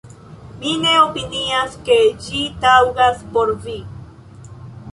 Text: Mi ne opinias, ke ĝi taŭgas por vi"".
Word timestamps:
Mi 0.61 0.71
ne 0.85 0.93
opinias, 1.01 1.75
ke 1.91 1.97
ĝi 2.27 2.41
taŭgas 2.65 3.23
por 3.37 3.55
vi"". 3.69 3.77